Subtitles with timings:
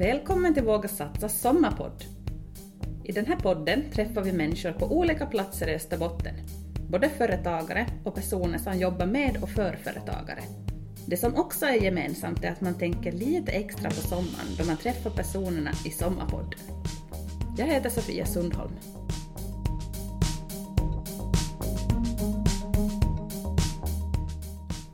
[0.00, 2.04] Välkommen till Våga satsa sommarpodd.
[3.04, 6.34] I den här podden träffar vi människor på olika platser i Österbotten.
[6.88, 10.42] Både företagare och personer som jobbar med och för företagare.
[11.06, 14.76] Det som också är gemensamt är att man tänker lite extra på sommaren då man
[14.76, 16.58] träffar personerna i Sommarpodden.
[17.58, 18.72] Jag heter Sofia Sundholm.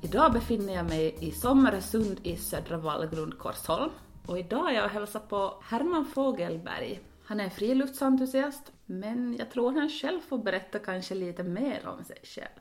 [0.03, 3.91] Idag befinner jag mig i Sommaresund i Södra Vallgrund, Korsholm.
[4.27, 7.01] Och idag är jag och hälsar på Herman Fogelberg.
[7.25, 12.19] Han är friluftsentusiast, men jag tror han själv får berätta kanske lite mer om sig
[12.23, 12.61] själv.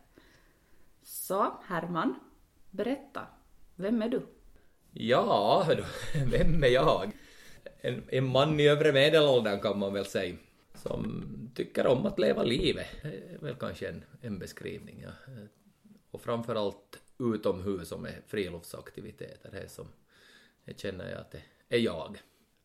[1.04, 2.20] Så, Herman,
[2.72, 3.28] berätta.
[3.76, 4.22] Vem är du?
[4.92, 5.68] Ja,
[6.32, 7.12] vem är jag?
[7.82, 10.36] En, en man i övre medelåldern kan man väl säga,
[10.74, 11.24] som
[11.56, 12.88] tycker om att leva livet.
[13.02, 15.02] Det är väl kanske en, en beskrivning.
[15.04, 15.32] Ja.
[16.12, 19.52] Och framförallt utomhus och med friluftsaktiviteter.
[19.52, 19.88] Det som
[20.66, 21.42] jag känner jag att det
[21.76, 22.18] är jag.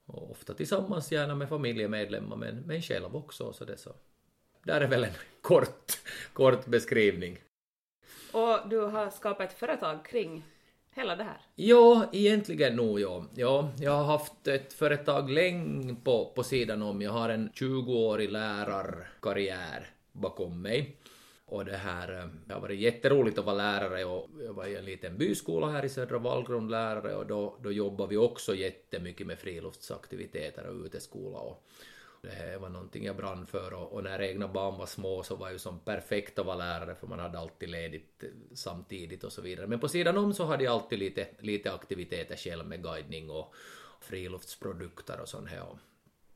[0.06, 3.52] Och ofta tillsammans, gärna med familjemedlemmar, men, men själv också.
[3.52, 3.92] Så det så.
[4.62, 5.98] Där är väl en kort,
[6.32, 7.38] kort beskrivning.
[8.32, 10.42] Och du har skapat ett företag kring
[10.94, 11.40] hela det här?
[11.54, 13.24] Ja, egentligen nog ja.
[13.34, 13.70] ja.
[13.78, 17.02] Jag har haft ett företag länge på, på sidan om.
[17.02, 20.96] Jag har en 20-årig lärarkarriär bakom mig.
[21.50, 24.76] Och det här, eh, det har varit jätteroligt att vara lärare och jag var i
[24.76, 29.26] en liten byskola här i Södra Vallgrund lärare och då, då jobbade vi också jättemycket
[29.26, 31.66] med friluftsaktiviteter och uteskola och
[32.22, 35.36] det här var någonting jag brann för och, och, när egna barn var små så
[35.36, 39.24] var det ju som perfekt att vara lärare för man hade alltid ledigt eh, samtidigt
[39.24, 39.66] och så vidare.
[39.66, 43.54] Men på sidan om så hade jag alltid lite, lite aktiviteter själv med guidning och
[44.00, 45.78] friluftsprodukter och sånt här.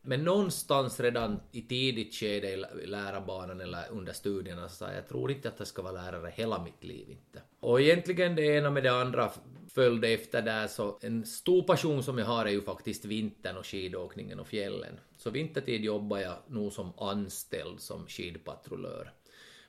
[0.06, 2.50] Men någonstans redan i tidigt skede
[2.82, 5.92] i lärarbanan eller under studierna så sa jag, jag tror inte att jag ska vara
[5.92, 7.42] lärare hela mitt liv inte.
[7.60, 9.30] Och egentligen det ena med det andra
[9.68, 13.66] följde efter där så en stor passion som jag har är ju faktiskt vintern och
[13.66, 15.00] skidåkningen och fjällen.
[15.16, 19.12] Så vintertid jobbar jag nog som anställd som skidpatrullör.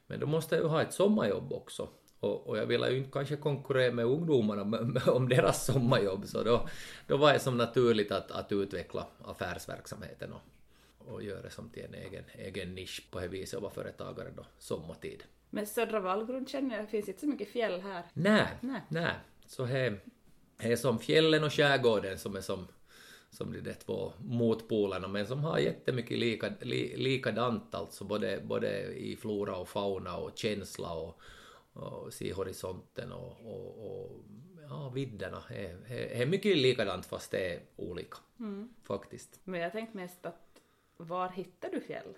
[0.08, 1.90] Men då måste jag ju ha ett sommarjobb också.
[2.26, 4.62] Och, och jag ville ju inte kanske konkurrera med ungdomarna
[5.12, 6.68] om deras sommarjobb, så då,
[7.08, 10.42] då var det som naturligt att, att utveckla affärsverksamheten och,
[11.14, 14.32] och göra det som till en egen, egen nisch på det viset och vara företagare
[14.38, 15.24] då sommartid.
[15.50, 18.04] Men södra Vallgrund känner jag, finns inte så mycket fjäll här.
[18.14, 18.82] Nej, nej.
[18.90, 19.14] nej.
[19.48, 20.00] Så det
[20.58, 22.68] är som fjällen och skärgården som är som,
[23.30, 29.16] som de två motpolerna, men som har jättemycket lika, li, likadant alltså, både, både i
[29.16, 31.22] flora och fauna och känsla och,
[31.76, 34.24] och se horisonten och, och, och
[34.70, 38.74] ja, vidderna är, är, är mycket likadant fast det är olika mm.
[38.84, 39.40] faktiskt.
[39.44, 40.62] Men jag tänkte mest att
[40.98, 42.18] var hittar du fjäll?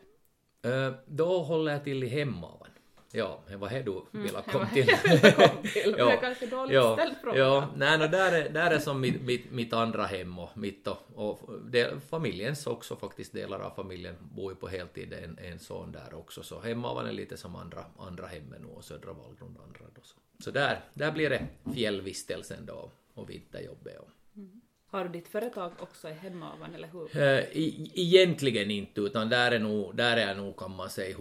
[0.66, 2.70] Uh, då håller jag till i Hemavan.
[3.12, 4.86] Ja, det var det du mm, ville komma till.
[5.74, 5.96] till.
[5.98, 7.38] ja, jag kanske dåligt ja, ställd fråga.
[7.38, 10.88] Ja, nej, no, där, är, där är som mitt, mitt, mitt andra hem och mitt
[10.88, 15.60] och, och det, familjens också faktiskt, delar av familjen bor ju på heltid, en, en
[15.60, 19.58] son där också, så hemma var det lite som andra, andra hemmen och södra Vallgrund
[19.66, 20.02] andra då.
[20.04, 24.00] Så, så där, där blir det fjällvistelsen då och vinterjobbet.
[24.00, 24.62] Och, mm.
[24.90, 27.18] Har du ditt företag också i Hemavan eller hur?
[27.18, 27.50] E
[27.94, 31.18] egentligen inte, utan där är, nog, där är jag nog kan man säga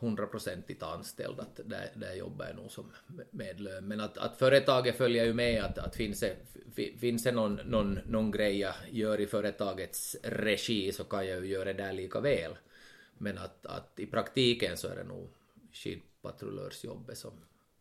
[0.00, 2.92] hundraprocentigt anställd, att där, där jobbar jag nog som
[3.30, 3.88] medlön.
[3.88, 6.36] Men att, att företaget följer ju med, att, att finns det,
[6.98, 11.52] finns det någon, någon, någon grej jag gör i företagets regi så kan jag ju
[11.52, 12.56] göra det där lika väl.
[13.18, 15.28] Men att, att i praktiken så är det nog
[15.72, 17.32] skidpatrullörsjobbet som,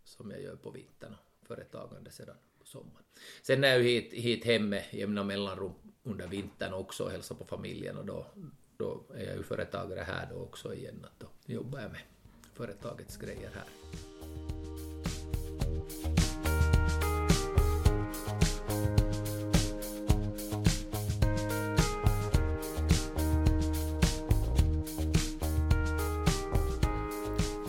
[0.03, 1.15] som jag gör på vintern
[1.47, 3.05] företagande sedan sommaren.
[3.41, 5.73] Sen är jag ju hit, hit hem med jämna mellanrum
[6.03, 8.25] under vintern också och hälsar på familjen och då,
[8.77, 11.05] då är jag ju företagare här då också igen.
[11.05, 12.01] Att då jobbar jag med
[12.53, 13.63] företagets grejer här.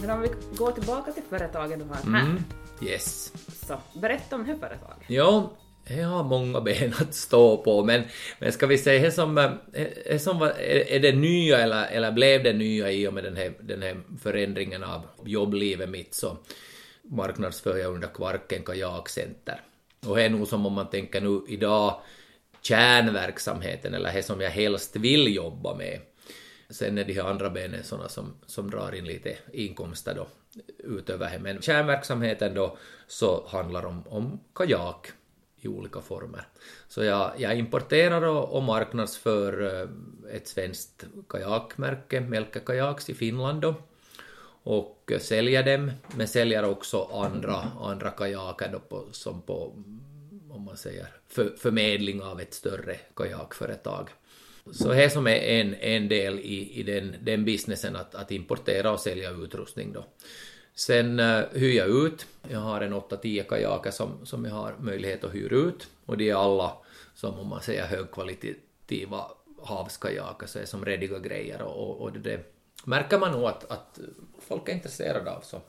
[0.00, 2.24] Men om vi går tillbaka till företaget du har här.
[2.24, 2.42] Mm,
[2.82, 3.32] yes.
[3.66, 5.04] Så berätta om det företaget.
[5.06, 5.52] Ja,
[5.88, 8.02] jag har många ben att stå på, men,
[8.38, 9.50] men ska vi säga, det som, eh,
[10.04, 13.36] det som var, är det nya eller, eller blev det nya i och med den
[13.36, 16.36] här, den här förändringen av jobblivet mitt så
[17.02, 19.60] marknadsför jag under Kvarken Kajakcenter.
[20.06, 22.00] Och det är nog som om man tänker nu idag
[22.62, 26.00] kärnverksamheten eller det som jag helst vill jobba med.
[26.70, 30.26] Sen är de här andra benen sådana som, som drar in lite inkomster då
[30.78, 31.38] utöver det.
[31.38, 32.76] Men kärnverksamheten då
[33.06, 35.12] så handlar om, om kajak
[35.60, 36.48] i olika former.
[36.88, 39.88] Så jag, jag importerar och, och marknadsför eh,
[40.36, 43.74] ett svenskt kajakmärke, Melke Kajaks i Finland då,
[44.62, 49.72] och eh, säljer dem, men säljer också andra, andra kajaker då på, som på,
[50.50, 54.08] om man säger, för, förmedling av ett större kajakföretag.
[54.72, 58.90] Så det som är en, en del i, i den, den businessen att, att importera
[58.90, 60.06] och sälja utrustning då.
[60.74, 62.26] Sen uh, hyr jag ut.
[62.48, 66.30] Jag har en 8-10 kajaker som, som jag har möjlighet att hyra ut och de
[66.30, 66.72] är alla
[67.14, 69.24] som om man säger högkvalitativa
[69.62, 72.40] havskajaker så är som rediga grejer och, och det, det
[72.84, 73.98] märker man nog att, att
[74.48, 75.40] folk är intresserade av.
[75.40, 75.60] Så,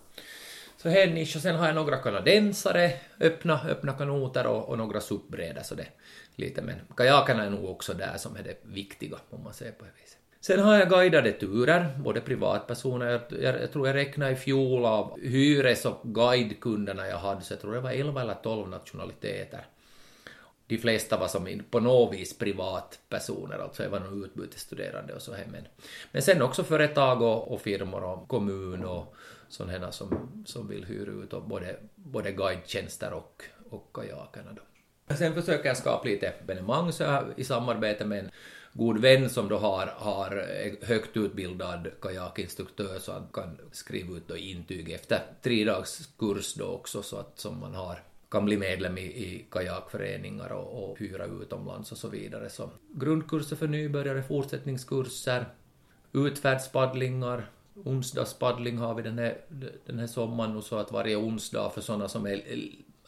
[0.78, 5.02] så här nisch och sen har jag några kanadensare, öppna, öppna kanoter och, och några
[5.02, 5.88] SUP-brädor så det
[6.38, 9.86] lite men kajakerna är nog också där som är det viktiga om man ser på
[9.86, 10.18] det viset.
[10.40, 14.86] Sen har jag guidade turer, både privatpersoner, jag, jag, jag tror jag räknade i fjol
[14.86, 19.66] av hyres och guidekunderna jag hade, så jag tror det var 11 eller 12 nationaliteter.
[20.68, 25.34] De flesta var som på något vis privatpersoner, alltså jag var nog utbytesstuderande och så
[25.34, 25.46] här.
[25.52, 25.68] Men,
[26.12, 29.16] men sen också företag och, och firmor och kommun och
[29.50, 34.62] sådana som, som vill hyra ut och både, både guidetjänster och, och kajakerna då.
[35.16, 38.30] Sen försöker jag skapa lite evenemang så jag, i samarbete med en
[38.74, 40.46] god vän som då har, har
[40.86, 46.66] högt utbildad kajakinstruktör så han kan skriva ut då intyg efter tre dags kurs då
[46.66, 48.00] också så att som man har
[48.32, 52.50] kan bli medlem i, i kajakföreningar och, och hyra utomlands och så vidare.
[52.50, 55.46] Så grundkurser för nybörjare, fortsättningskurser,
[56.14, 57.50] utfärdspaddlingar,
[57.84, 59.38] onsdagspaddling har vi den här,
[59.86, 62.42] den här sommaren och så att varje onsdag för sådana som är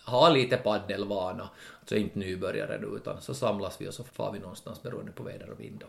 [0.09, 4.83] har lite paddelvana, alltså inte nybörjare utan så samlas vi och så far vi någonstans
[4.83, 5.83] beroende på väder och vind.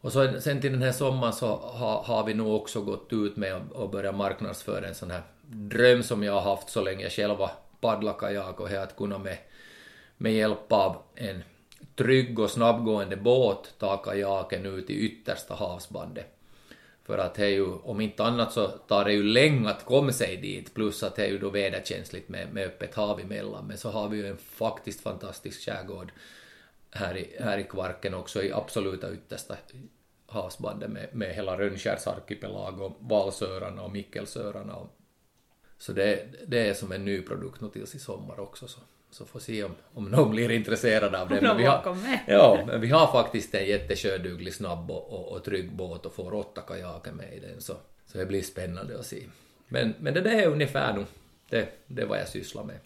[0.00, 3.36] Och så, sen till den här sommaren så har, har vi nog också gått ut
[3.36, 7.02] med och börjat marknadsföra en sån här dröm som jag har haft så länge.
[7.02, 7.50] Jag själv har
[7.80, 9.38] paddlat kajak och det är att kunna med,
[10.16, 11.42] med hjälp av en
[11.96, 16.39] trygg och snabbgående båt ta kajaken ut i yttersta havsbandet
[17.04, 20.12] för att det är ju, om inte annat så tar det ju länge att komma
[20.12, 23.66] sig dit, plus att det är ju då väderkänsligt med, med öppet hav emellan.
[23.66, 26.12] Men så har vi ju en faktiskt fantastisk skärgård
[26.90, 29.56] här i, här i Kvarken också i absoluta yttersta
[30.26, 34.76] havsbandet med, med hela Rönnskärsarkipelag och Valsöarna och Mikkelsöarna.
[34.76, 34.96] Och,
[35.78, 38.68] så det, det är som en ny produkt nu tills i sommar också.
[38.68, 41.40] Så så får se om, om någon blir intresserad av det.
[41.40, 41.96] Men vi, har,
[42.26, 46.34] ja, men vi har faktiskt en jättesjöduglig, snabb och, och, och trygg båt och får
[46.34, 47.74] åtta kajaker med i den så,
[48.06, 49.22] så det blir spännande att se.
[49.68, 51.06] Men, men det där är ungefär nu
[51.48, 52.78] det, det är vad jag sysslar med.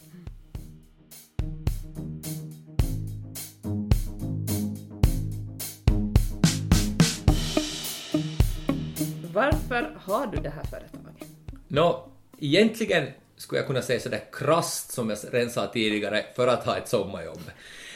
[9.33, 11.29] Varför har du det här företaget?
[11.69, 13.09] Nå, egentligen
[13.45, 16.89] skulle jag kunna säga sådär krasst som jag redan sa tidigare, för att ha ett
[16.89, 17.51] sommarjobb.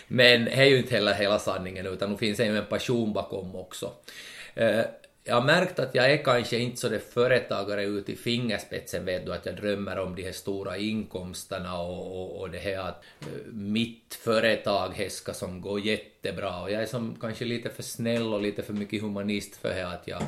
[0.09, 3.56] Men det är ju inte heller hela sanningen, utan det finns ju en passion bakom
[3.56, 3.93] också.
[4.55, 4.81] Eh,
[5.28, 9.26] jag har märkt att jag är kanske inte så det företagare ut i fingerspetsen, vet
[9.26, 13.04] du, att jag drömmer om de här stora inkomsterna och, och, och det här att
[13.20, 17.82] eh, mitt företag här ska som gå jättebra och jag är som kanske lite för
[17.82, 20.22] snäll och lite för mycket humanist för det att jag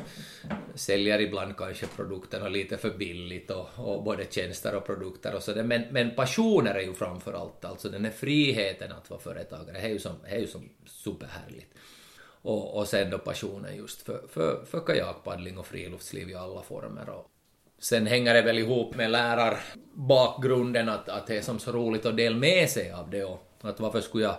[0.75, 5.63] säljer ibland kanske produkterna lite för billigt och, och både tjänster och produkter och sådär.
[5.63, 9.87] Men, men passioner är ju framför allt, alltså den här friheten att vara företagare, det
[9.87, 11.73] är ju som, det är ju som superhärligt
[12.41, 17.09] och, och sen då passionen just för, för, för kajakpaddling och friluftsliv i alla former.
[17.09, 17.27] Och
[17.79, 22.17] sen hänger det väl ihop med lärarbakgrunden att, att det är som så roligt att
[22.17, 24.35] dela med sig av det och att varför skulle jag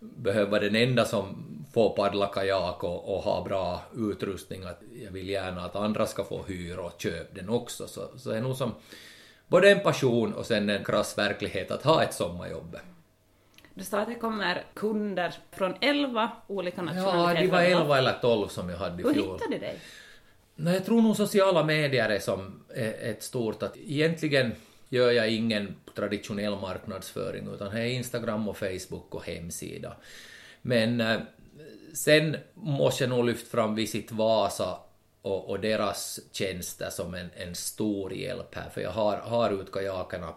[0.00, 1.44] behöva den enda som
[1.74, 6.24] får paddla kajak och, och ha bra utrustning, att jag vill gärna att andra ska
[6.24, 7.88] få hyra och köpa den också.
[7.88, 8.74] Så, så det är nog som
[9.46, 12.76] både en passion och sen en krass verklighet att ha ett sommarjobb.
[13.78, 17.34] Du sa att det kommer kunder från elva olika nationaliteter.
[17.34, 19.14] Ja, det var elva eller tolv som jag hade i fjol.
[19.14, 19.78] Hur hittade du dig?
[20.56, 22.64] Nej, jag tror nog sociala medier är som
[23.02, 24.52] ett stort att egentligen
[24.88, 29.96] gör jag ingen traditionell marknadsföring utan det är Instagram och Facebook och hemsida.
[30.62, 31.20] Men eh,
[31.94, 34.78] sen måste jag nog lyfta fram Visit Vasa
[35.22, 39.72] och, och deras tjänster som en, en stor hjälp här för jag har, har ut
[39.72, 40.34] kajakerna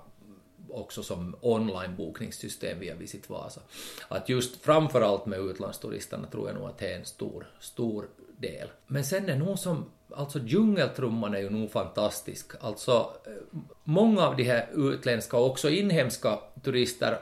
[0.71, 3.61] också som online-bokningssystem via Visit Vasa.
[4.07, 8.67] Att just framförallt med utlandsturisterna tror jag nog att det är en stor, stor del.
[8.87, 12.51] Men sen är nog som, alltså djungeltrumman är ju nog fantastisk.
[12.59, 17.19] Alltså eh, många av de här utländska och också inhemska turister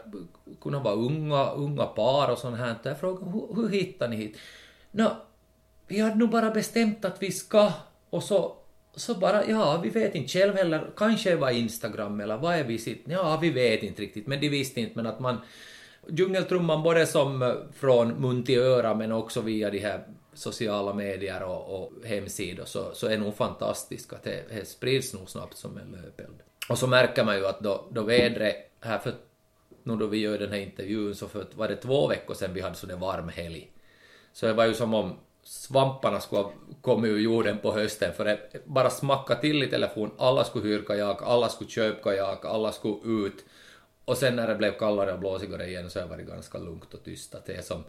[0.62, 2.76] kunna vara unga, unga par och sånt här.
[2.84, 4.38] Jag frågar hur, hur hittar ni hit?
[4.92, 5.12] Nå,
[5.88, 7.72] vi hade nog bara bestämt att vi ska
[8.10, 8.56] och så
[9.00, 13.04] så bara, ja, vi vet inte själv heller, kanske var Instagram eller vad är visit?
[13.06, 15.38] Ja, vi vet inte riktigt, men de visste inte, men att man
[16.08, 20.04] djungeltrumman både som eh, från mun till öra men också via de här
[20.34, 25.30] sociala medier och, och hemsidor så, så är nog fantastiskt att det, det sprids nog
[25.30, 26.36] snabbt som en löpeld.
[26.70, 29.14] Och så märker man ju att då, då vädret här för
[29.84, 32.62] nu då vi gör den här intervjun så för var det två veckor sedan vi
[32.62, 33.72] hade sån där varm helg.
[34.34, 38.26] Så det var ju som om svamparna skulle ha kommit ur jorden på hösten för
[38.26, 42.72] det bara smacka till i telefon, alla skulle hyra kajak, alla skulle köpa kajak, alla
[42.72, 43.46] skulle ut.
[44.06, 46.94] Och sen när det blev kallare och blåsigare igen så har det varit ganska lugnt
[46.94, 47.36] och tyst.
[47.36, 47.84] Att det är som...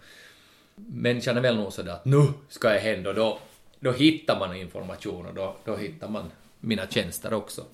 [0.74, 3.38] Människan är väl nog sådär att nu ska det hända och då,
[3.80, 6.30] då hittar man information och då, då hittar man
[6.60, 7.64] mina tjänster också.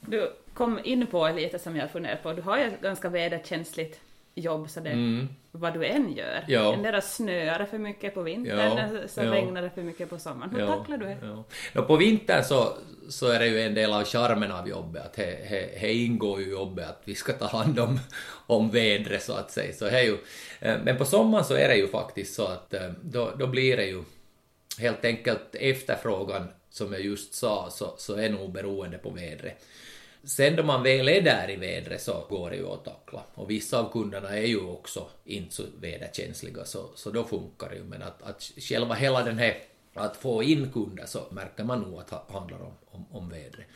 [0.00, 4.00] Du kom in på lite som jag funderar på, du har ju ett ganska väderkänsligt
[4.36, 5.28] jobb så det, mm.
[5.52, 6.44] vad du än gör.
[6.48, 6.74] Ja.
[6.74, 9.08] Endera snöar det för mycket på vintern ja.
[9.08, 9.32] så ja.
[9.32, 10.50] regnar det för mycket på sommaren.
[10.50, 10.76] Hur ja.
[10.76, 11.18] tacklar du det?
[11.22, 11.44] Ja.
[11.72, 12.72] Ja, på vintern så,
[13.08, 16.50] så är det ju en del av charmen av jobbet, att det ingår ju i
[16.50, 18.00] jobbet att vi ska ta hand om,
[18.46, 19.72] om vädret så att säga.
[19.72, 20.18] Så ju,
[20.60, 23.76] eh, men på sommaren så är det ju faktiskt så att eh, då, då blir
[23.76, 24.02] det ju
[24.78, 29.64] helt enkelt efterfrågan som jag just sa så, så är nog beroende på vädret.
[30.26, 33.22] Sen då man väl är där i vädret så går det ju att tackla.
[33.34, 37.76] Och vissa av kunderna är ju också inte så väderkänsliga så, så då funkar det
[37.76, 37.84] ju.
[37.84, 39.56] Men att, att själva hela den här
[39.94, 43.66] att få in kunder så märker man nog att det handlar om, om, om vädret.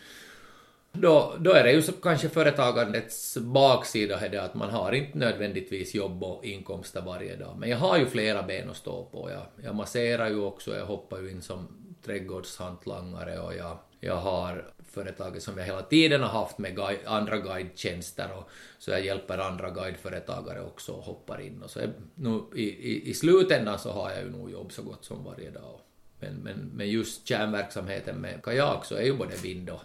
[0.92, 5.18] Då, då är det ju så kanske företagandets baksida är det att man har inte
[5.18, 7.56] nödvändigtvis jobb och inkomster varje dag.
[7.58, 9.30] Men jag har ju flera ben att stå på.
[9.30, 11.68] Jag, jag masserar ju också, jag hoppar ju in som
[12.04, 17.38] trädgårdshantlangare och jag, jag har företaget som jag hela tiden har haft med guide, andra
[17.38, 22.42] guidetjänster och så jag hjälper andra guideföretagare också och hoppar in och så är, nu,
[22.54, 25.80] i, i, i slutändan så har jag ju nog jobb så gott som varje dag.
[26.20, 29.80] Men, men, men just kärnverksamheten med kajak så är ju både vind och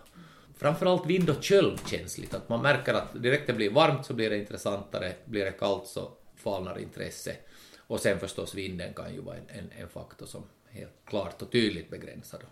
[0.58, 4.30] framförallt vind och köld känsligt, att man märker att direkt det blir varmt så blir
[4.30, 7.36] det intressantare, blir det kallt så falnar intresse.
[7.88, 11.52] Och sen förstås vinden kan ju vara en, en, en faktor som helt klart och
[11.52, 12.40] tydligt begränsar.
[12.42, 12.48] Då.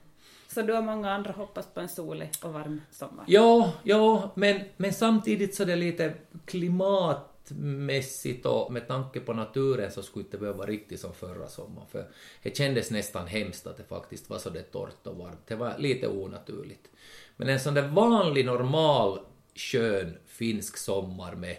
[0.48, 3.26] Så du och många andra hoppas på en solig och varm sommar?
[3.28, 6.14] Ja, ja men, men samtidigt så är det lite
[6.46, 11.48] klimatmässigt och med tanke på naturen så skulle det inte behöva vara riktigt som förra
[11.48, 12.08] sommaren för
[12.44, 15.48] det kändes nästan hemskt att det faktiskt var så det torrt och varmt.
[15.48, 16.90] Det var lite onaturligt.
[17.38, 19.20] Men en sån där vanlig, normal,
[19.56, 21.58] skön finsk sommar med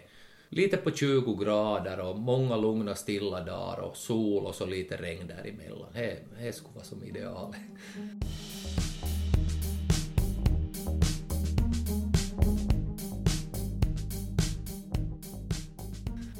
[0.49, 5.27] lite på 20 grader och många lugna stilla dagar och sol och så lite regn
[5.27, 5.89] däremellan.
[5.93, 7.61] Det, det skulle vara som idealet.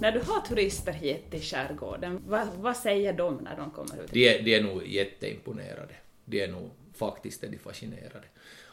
[0.05, 4.11] När du har turister hit till skärgården, vad, vad säger de när de kommer ut?
[4.13, 5.95] De är, de är nog jätteimponerade.
[6.25, 8.27] De är nog faktiskt är de fascinerade.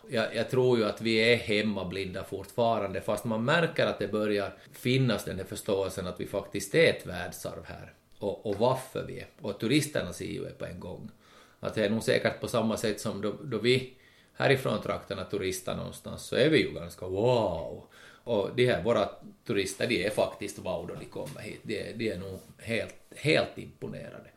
[0.10, 4.54] Jag, jag, tror ju att vi är hemmablinda fortfarande, fast man märker att det börjar
[4.72, 7.94] finnas den här förståelsen att vi faktiskt är ett världsarv här.
[8.20, 9.28] Och, och varför vi är.
[9.42, 11.12] Och turisterna ser ju det på en gång.
[11.60, 13.94] Att det är nog säkert på samma sätt som då, då vi
[14.34, 17.84] härifrån trakterna turistar någonstans så är vi ju ganska wow.
[18.24, 19.10] Och de här våra
[19.48, 21.60] turister, de är faktiskt wow då de kommer hit.
[21.64, 24.30] De, de är nog helt, helt imponerade.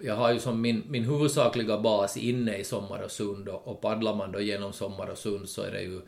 [0.00, 4.32] Jag har ju som min, min huvudsakliga bas inne i Sommarösund och, och paddlar man
[4.32, 6.00] då genom Sommarösund så är det ju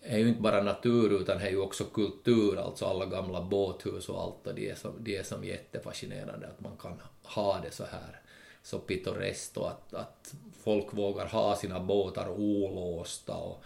[0.00, 4.08] är ju inte bara natur utan det är ju också kultur, alltså alla gamla båthus
[4.08, 7.70] och allt och det är som, det är som jättefascinerande att man kan ha det
[7.70, 8.20] så här
[8.62, 13.64] så pittoreskt och att, att folk vågar ha sina båtar olåsta och,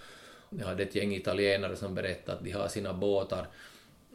[0.58, 3.46] jag hade ett gäng italienare som berättade att de har sina båtar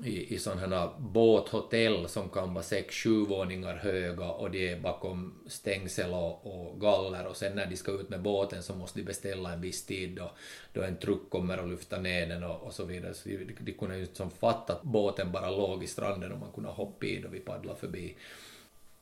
[0.03, 5.33] i, i sådana båthotell som kan vara sex, sju våningar höga och de är bakom
[5.47, 9.03] stängsel och, och, galler och sen när de ska ut med båten så måste de
[9.03, 10.31] beställa en viss tid då,
[10.73, 13.13] då en truck kommer och lyfter ner den och, och så vidare.
[13.13, 16.51] Så de, de kunde ju som fatta att båten bara låg i stranden och man
[16.51, 18.15] kunde hoppa i då vi paddlade förbi.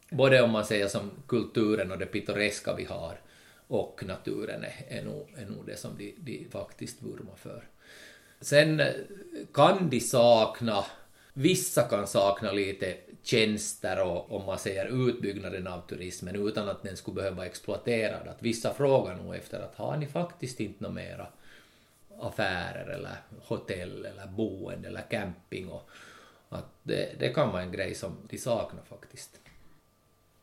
[0.10, 3.20] Både om man säger som kulturen och det pittoreska vi har
[3.68, 7.64] och naturen är, är, nog, är nog det som de, de faktiskt vurmar för.
[8.42, 8.94] Sen eh,
[9.54, 10.86] kan de sakna,
[11.34, 16.98] vissa kan sakna lite tjänster och om man säger utbyggnaden av turismen utan att den
[16.98, 21.28] skulle behöva exploatera Att vissa frågar nog efter att har ni faktiskt inte några mera
[22.20, 25.90] affärer eller hotell eller boende eller camping och
[26.50, 29.40] att det, det kan vara en grej som de saknar faktiskt.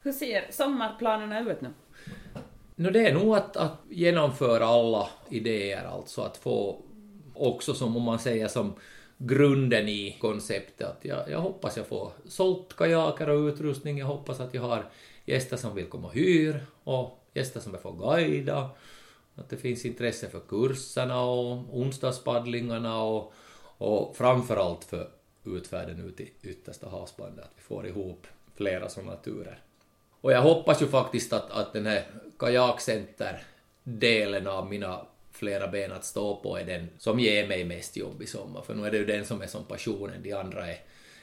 [0.02, 1.68] Hur ser sommarplanerna ut nu?
[2.80, 6.82] No, det är nog att, att genomföra alla idéer, alltså att få
[7.34, 8.72] också som om man säger som
[9.18, 14.40] grunden i konceptet att jag, jag hoppas jag får sålt kajaker och utrustning, jag hoppas
[14.40, 14.84] att jag har
[15.24, 18.70] gäster som vill komma och hyr och gäster som jag får guida,
[19.34, 23.32] att det finns intresse för kurserna och onsdagspaddlingarna och,
[23.78, 25.10] och framförallt för
[25.44, 29.58] utfärden ut i yttersta havsbandet, att vi får ihop flera sådana turer.
[30.20, 32.04] Och jag hoppas ju faktiskt att, att den här
[32.38, 38.22] kajakcenter-delen av mina flera ben att stå på är den som ger mig mest jobb
[38.22, 40.78] i sommar, för nu är det ju den som är som passionen, de andra är,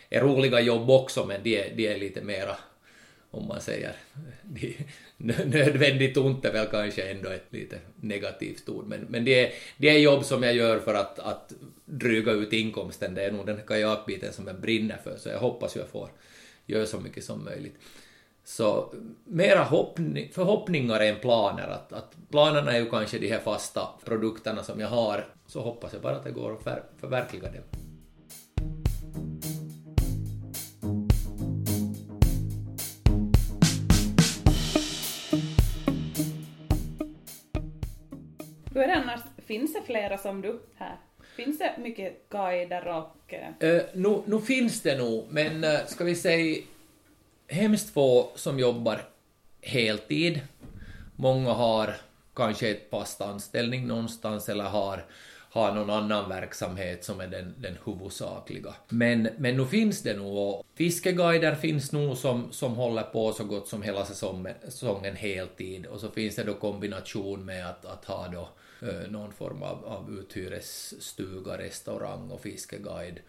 [0.09, 2.57] är roliga jobb också, men de är, de är lite mera
[3.31, 3.95] om man säger
[4.43, 4.77] de,
[5.45, 9.89] nödvändigt ont är väl kanske ändå ett lite negativt ord, men, men det, är, det
[9.89, 11.53] är jobb som jag gör för att, att
[11.85, 15.75] dryga ut inkomsten, det är nog den kajakbiten som jag brinner för, så jag hoppas
[15.75, 16.09] jag får
[16.65, 17.75] göra så mycket som möjligt.
[18.49, 21.67] Så mera hoppning, förhoppningar än planer.
[21.67, 25.93] Att, att planerna är ju kanske de här fasta produkterna som jag har, så hoppas
[25.93, 27.63] jag bara att det går att för, förverkliga dem.
[38.73, 40.95] Hur är det annars, finns det flera som du här?
[41.35, 43.33] Finns det mycket guider och...
[43.63, 46.61] Uh, nu, nu finns det nog, men uh, ska vi säga
[47.47, 49.01] hemskt få som jobbar
[49.61, 50.41] heltid.
[51.15, 51.95] Många har
[52.35, 55.05] kanske ett fast anställning någonstans eller har,
[55.49, 58.75] har någon annan verksamhet som är den, den huvudsakliga.
[58.89, 63.43] Men, men nu finns det nog och fiskeguider finns nog som, som håller på så
[63.43, 68.05] gott som hela säsongen, säsongen heltid och så finns det då kombination med att, att
[68.05, 68.49] ha då
[68.87, 73.19] eh, någon form av, av uthyresstuga, restaurang och fiskeguide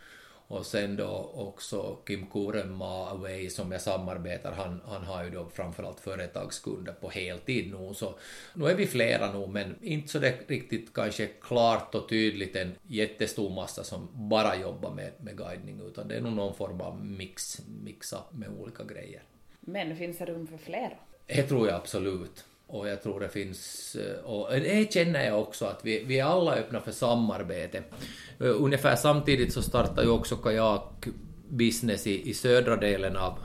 [0.49, 5.49] och sen då också Kim Kurenmaa Away som jag samarbetar, han, han har ju då
[5.53, 8.15] framförallt företagskunder på heltid nu, så
[8.55, 12.75] nu är vi flera nu, men inte så det riktigt kanske klart och tydligt en
[12.83, 17.05] jättestor massa som bara jobbar med, med guidning, utan det är nog någon form av
[17.05, 19.23] mix, mixa med olika grejer.
[19.61, 20.95] Men finns det rum för flera?
[21.27, 22.45] Det tror jag absolut.
[22.71, 26.25] Och jag tror det finns, eh, och det känner jag också att vi, vi är
[26.25, 27.83] alla öppna för samarbete.
[28.41, 33.39] Eh, ungefär samtidigt så startar ju också kajakbusiness i, i södra delen av,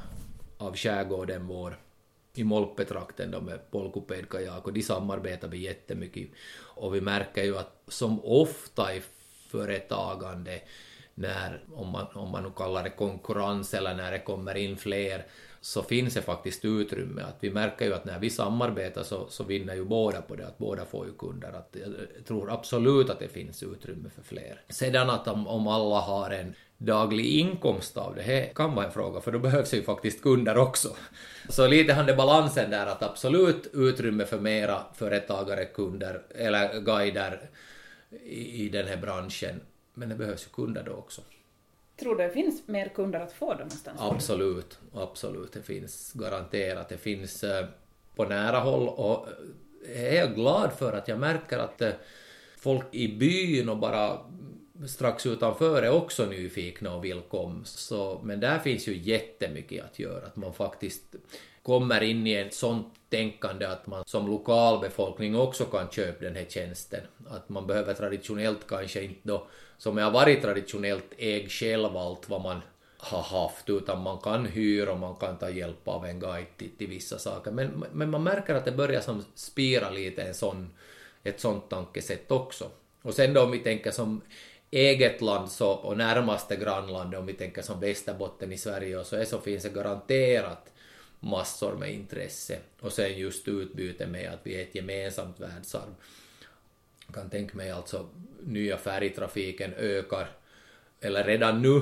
[0.57, 1.77] av skärgården vår,
[2.35, 6.29] i Molpetrakten då med Polkuped kajak och de samarbetar vi jättemycket.
[6.59, 9.01] Och vi märker ju att som ofta i
[9.51, 10.61] företagande
[11.15, 15.25] när, om man, om man nu kallar det konkurrens eller när det kommer in fler,
[15.63, 17.21] så finns det faktiskt utrymme.
[17.21, 20.47] Att vi märker ju att när vi samarbetar så, så vinner ju båda på det,
[20.47, 21.47] att båda får ju kunder.
[21.47, 24.61] Att jag tror absolut att det finns utrymme för fler.
[24.69, 28.91] Sedan att om, om alla har en daglig inkomst av det, här kan vara en
[28.91, 30.95] fråga, för då behövs ju faktiskt kunder också.
[31.49, 37.49] Så lite han det balansen där att absolut utrymme för mera företagare, kunder eller guider
[38.23, 39.61] i, i den här branschen,
[39.93, 41.21] men det behövs ju kunder då också.
[41.99, 44.01] Tror du det finns mer kunder att få då någonstans?
[44.01, 45.53] Absolut, absolut.
[45.53, 46.89] Det finns garanterat.
[46.89, 47.65] Det finns eh,
[48.15, 49.27] på nära håll och
[49.95, 51.91] eh, är jag glad för att jag märker att eh,
[52.57, 54.19] folk i byn och bara
[54.87, 57.65] strax utanför är också nyfikna och vill komma.
[57.65, 61.15] Så, men där finns ju jättemycket att göra, att man faktiskt
[61.63, 66.45] kommer in i ett sånt tänkande att man som lokalbefolkning också kan köpa den här
[66.49, 67.01] tjänsten.
[67.27, 69.47] Att man behöver traditionellt kanske inte då
[69.83, 72.61] som har varit traditionellt äg själv allt vad man
[72.97, 76.69] har haft, utan man kan hyra och man kan ta hjälp av en guide till,
[76.77, 77.51] till vissa saker.
[77.51, 80.69] Men, men man märker att det börjar som spira lite en sån,
[81.23, 82.69] ett sånt tankesätt också.
[83.01, 84.21] Och sen då om vi tänker som
[84.71, 89.15] eget land så, och närmaste grannland, om vi tänker som Västerbotten i Sverige och så,
[89.15, 90.73] är, så finns det garanterat
[91.19, 92.57] massor med intresse.
[92.79, 95.95] Och sen just utbyte med att vi är ett gemensamt världsarv
[97.13, 98.09] kan tänka mig alltså
[98.43, 100.29] nya färgtrafiken ökar,
[101.01, 101.81] eller redan nu,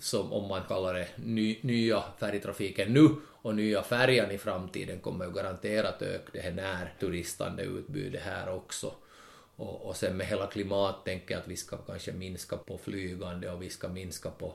[0.00, 3.08] som om man kallar det ny, nya färgtrafiken nu
[3.42, 8.94] och nya färjan i framtiden kommer ju garanterat öka det här närturistande utbudet här också.
[9.56, 13.70] Och, och sen med hela klimattänket att vi ska kanske minska på flygande och vi
[13.70, 14.54] ska minska på,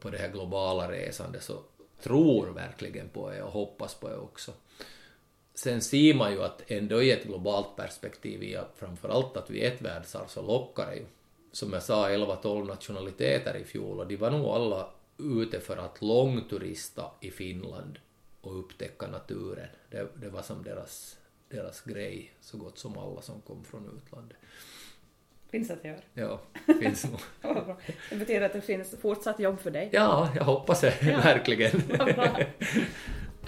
[0.00, 1.62] på det här globala resandet så
[2.02, 4.52] tror verkligen på det och hoppas på det också
[5.54, 9.72] sen ser man ju att ändå i ett globalt perspektiv, i framförallt att vi är
[9.72, 11.04] ett världsarv, så lockar det ju.
[11.52, 14.88] Som jag sa, 11-12 nationaliteter i fjol och de var nog alla
[15.18, 17.98] ute för att långturista i Finland
[18.40, 19.68] och upptäcka naturen.
[19.90, 21.16] Det, det var som deras,
[21.48, 24.36] deras grej, så gott som alla som kom från utlandet.
[25.50, 26.00] Finns att göra.
[26.14, 26.40] Ja,
[26.80, 27.20] finns nog.
[28.10, 29.88] det betyder att det finns fortsatt jobb för dig.
[29.92, 31.20] Ja, jag hoppas det, ja.
[31.24, 31.82] verkligen.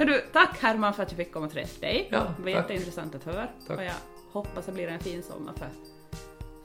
[0.05, 2.09] Du, tack Herman för att jag fick komma och träffa dig.
[2.11, 2.63] Ja, det var tack.
[2.63, 3.49] jätteintressant att höra.
[3.67, 3.79] Tack.
[3.79, 3.93] Och jag
[4.33, 5.69] hoppas det blir en fin sommar för,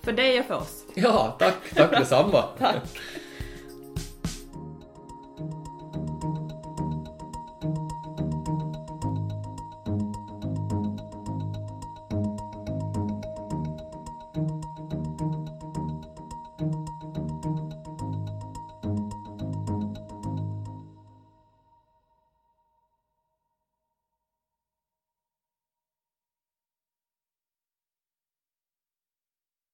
[0.02, 0.84] för dig och för oss.
[0.94, 2.44] Ja, tack, tack detsamma.
[2.60, 2.76] tack.